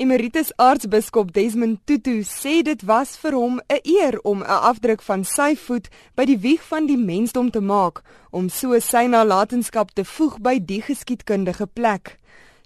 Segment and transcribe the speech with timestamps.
[0.00, 5.24] Emeritus aartsbiskop Desmond Tutu sê dit was vir hom 'n eer om 'n afdruk van
[5.24, 10.04] sy voet by die wieg van die mensdom te maak om so sy nalatenskap te
[10.04, 12.16] voeg by die geskiedkundige plek.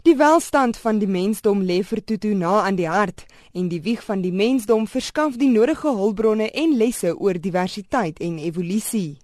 [0.05, 3.25] Die welstand van die mensdom lê vir Tutu na aan die hart
[3.55, 8.39] en die wieg van die mensdom verskaf die nodige hulpbronne en lesse oor diversiteit en
[8.39, 9.22] evolusie.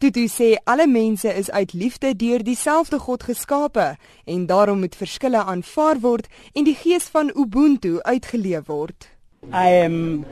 [0.00, 5.42] Tutu sê alle mense is uit liefde deur dieselfde God geskape en daarom moet verskille
[5.44, 9.08] aanvaar word en die gees van Ubuntu uitgeleef word.
[9.52, 10.24] I am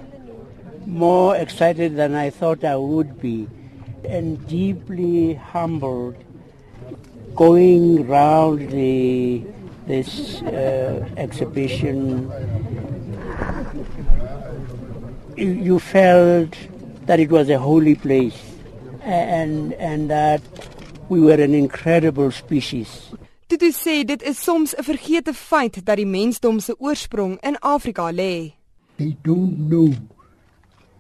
[0.87, 3.47] more excited than I thought I would be
[4.09, 6.17] and deeply humbled
[7.35, 9.43] going round the
[9.87, 12.31] this uh, exhibition
[15.37, 16.57] you, felt
[17.07, 18.48] that it was a holy place
[19.09, 20.43] and and that
[21.09, 23.11] we were an incredible species.
[23.49, 27.57] Dit is sê dit is soms 'n vergete feit dat die mensdom se oorsprong in
[27.61, 28.53] Afrika lê.
[28.97, 29.95] They don't know.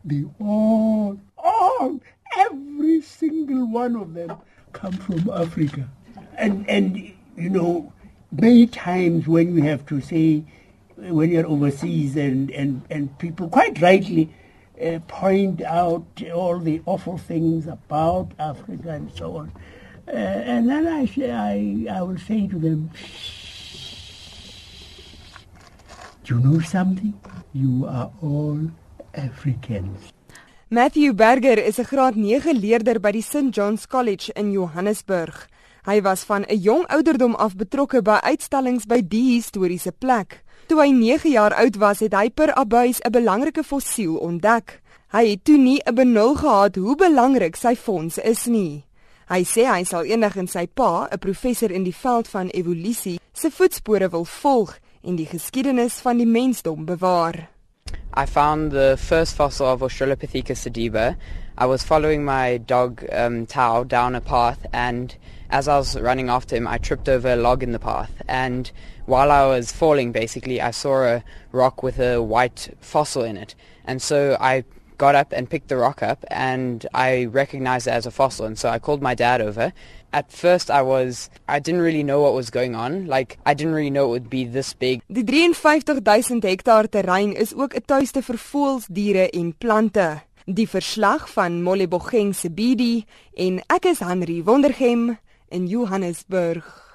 [0.05, 2.00] They all all
[2.36, 4.32] every single one of them
[4.72, 5.88] come from Africa.
[6.36, 6.97] And and
[7.36, 7.92] you know
[8.32, 10.44] many times when we have to say
[10.97, 14.30] when you're overseas and and and people quite rightly
[14.80, 19.52] uh, point out all the awful things about Africa and so on.
[20.06, 22.90] Uh, and then I, say, I, I will say to them,
[26.24, 27.14] Do you know something?
[27.54, 28.60] You are all
[29.14, 30.12] Africans.
[30.70, 35.32] Matthew Berger is 'n graad 9 leerder by die St John's College in Johannesburg.
[35.89, 40.44] Hy was van 'n jong ouderdom af betrokke by uitstallings by die historiese plek.
[40.67, 44.83] Toe hy 9 jaar oud was, het hy per abuis 'n belangrike fossiel ontdek.
[45.09, 48.84] Hy het toe nie 'n benul gehad hoe belangrik sy fonds is nie.
[49.28, 53.19] Hy sê hy sal eendag in sy pa, 'n professor in die veld van evolusie,
[53.33, 57.48] se voetspore wil volg en die geskiedenis van die mensdom bewaar.
[58.14, 61.16] I found the first fossil of Australopithecus sediba.
[61.56, 65.16] I was following my dog um, Tao down a path and
[65.50, 68.22] as I was running after him, I tripped over a log in the path.
[68.28, 68.70] And
[69.06, 73.54] while I was falling, basically, I saw a rock with a white fossil in it.
[73.84, 74.64] And so I
[74.98, 78.47] got up and picked the rock up, and I recognized it as a fossil.
[78.47, 79.72] And so I called my dad over.
[80.12, 83.06] At first, I was, I didn't really know what was going on.
[83.06, 85.03] Like, I didn't really know it would be this big.
[85.09, 90.22] Die 53000 hektaar terrein is ook 'n tuiste vir voëls, diere en plante.
[90.47, 93.04] Die verslag van Molly Bogeng se BD
[93.36, 96.88] en ek is Henry Wondergem in Johannesburg.